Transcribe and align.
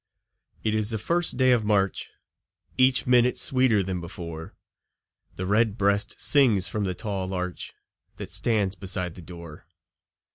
It 0.63 0.73
is 0.73 0.89
the 0.89 0.97
first 0.97 1.37
day 1.37 1.51
of 1.51 1.63
March, 1.63 2.09
Each 2.75 3.05
minute 3.05 3.37
sweeter 3.37 3.83
than 3.83 4.01
before; 4.01 4.55
The 5.35 5.45
red 5.45 5.77
breast 5.77 6.19
sings 6.19 6.67
from 6.67 6.85
the 6.85 6.95
tall 6.95 7.27
larch 7.27 7.75
That 8.17 8.31
stands 8.31 8.73
beside 8.75 9.13
the 9.13 9.21
door. 9.21 9.67